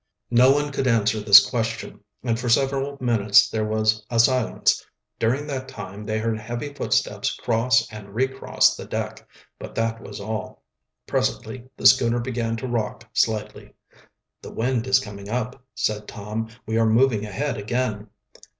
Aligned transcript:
No 0.31 0.49
one 0.49 0.71
could 0.71 0.87
answer 0.87 1.19
this 1.19 1.47
question, 1.47 1.99
and 2.23 2.39
for 2.39 2.49
several 2.49 2.97
minutes 2.99 3.47
there 3.47 3.67
was 3.67 4.03
a 4.09 4.17
silence. 4.19 4.83
During 5.19 5.45
that 5.45 5.67
time 5.67 6.07
they 6.07 6.17
heard 6.17 6.39
heavy 6.39 6.73
footsteps 6.73 7.35
cross 7.35 7.87
and 7.93 8.15
recross 8.15 8.75
the 8.75 8.85
deck, 8.87 9.27
but 9.59 9.75
that 9.75 10.01
was 10.01 10.19
all. 10.19 10.63
Presently 11.05 11.69
the 11.77 11.85
schooner 11.85 12.19
began 12.19 12.55
to 12.57 12.67
rock 12.67 13.07
slightly. 13.13 13.75
"The 14.41 14.51
wind 14.51 14.87
is 14.87 14.97
coming 14.97 15.29
up," 15.29 15.63
said 15.75 16.07
Tom. 16.07 16.49
"We 16.65 16.79
are 16.79 16.87
moving 16.87 17.23
ahead 17.23 17.57
again." 17.59 18.07